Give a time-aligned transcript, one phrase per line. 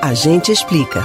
[0.00, 1.00] A gente explica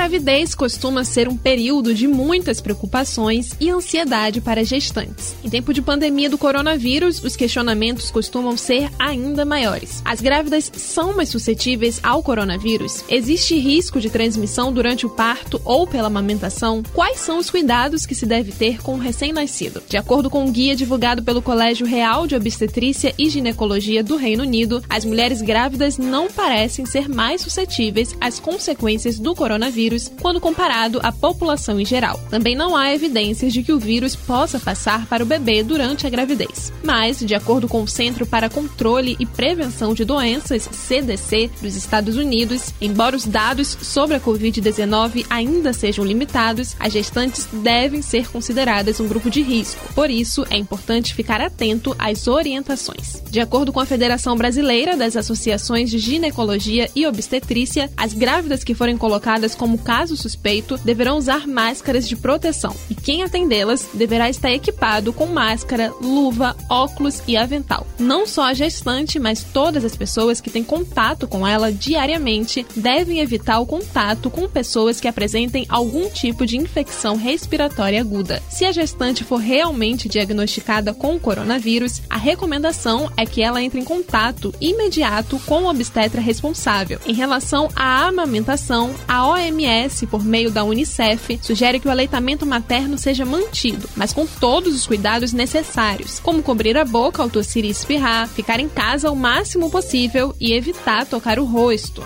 [0.00, 5.36] gravidez costuma ser um período de muitas preocupações e ansiedade para gestantes.
[5.44, 10.00] Em tempo de pandemia do coronavírus, os questionamentos costumam ser ainda maiores.
[10.02, 13.04] As grávidas são mais suscetíveis ao coronavírus?
[13.10, 16.82] Existe risco de transmissão durante o parto ou pela amamentação?
[16.94, 19.82] Quais são os cuidados que se deve ter com o recém-nascido?
[19.86, 24.44] De acordo com um guia divulgado pelo Colégio Real de Obstetrícia e Ginecologia do Reino
[24.44, 30.40] Unido, as mulheres grávidas não parecem ser mais suscetíveis às consequências do coronavírus vírus quando
[30.40, 32.20] comparado à população em geral.
[32.30, 36.10] Também não há evidências de que o vírus possa passar para o bebê durante a
[36.10, 36.72] gravidez.
[36.84, 42.16] Mas, de acordo com o Centro para Controle e Prevenção de Doenças, CDC, dos Estados
[42.16, 49.00] Unidos, embora os dados sobre a Covid-19 ainda sejam limitados, as gestantes devem ser consideradas
[49.00, 49.92] um grupo de risco.
[49.94, 53.22] Por isso, é importante ficar atento às orientações.
[53.30, 58.74] De acordo com a Federação Brasileira das Associações de Ginecologia e Obstetrícia, as grávidas que
[58.74, 64.50] forem colocadas como caso suspeito, deverão usar máscaras de proteção e quem atendê-las deverá estar
[64.50, 67.86] equipado com máscara, luva, óculos e avental.
[67.98, 73.20] Não só a gestante, mas todas as pessoas que têm contato com ela diariamente devem
[73.20, 78.42] evitar o contato com pessoas que apresentem algum tipo de infecção respiratória aguda.
[78.48, 83.80] Se a gestante for realmente diagnosticada com o coronavírus, a recomendação é que ela entre
[83.80, 87.00] em contato imediato com o obstetra responsável.
[87.06, 92.44] Em relação à amamentação, a OMS OMS, por meio da Unicef, sugere que o aleitamento
[92.44, 97.64] materno seja mantido, mas com todos os cuidados necessários, como cobrir a boca ao tossir
[97.64, 102.04] e espirrar, ficar em casa o máximo possível e evitar tocar o rosto.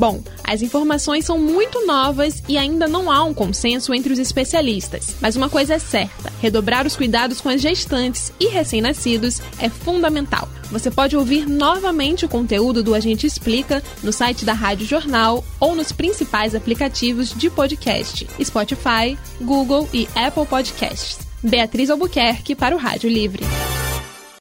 [0.00, 5.14] Bom, as informações são muito novas e ainda não há um consenso entre os especialistas.
[5.20, 10.48] Mas uma coisa é certa: redobrar os cuidados com as gestantes e recém-nascidos é fundamental.
[10.70, 15.74] Você pode ouvir novamente o conteúdo do Agente Explica no site da Rádio Jornal ou
[15.74, 21.18] nos principais aplicativos de podcast: Spotify, Google e Apple Podcasts.
[21.42, 23.44] Beatriz Albuquerque para o Rádio Livre.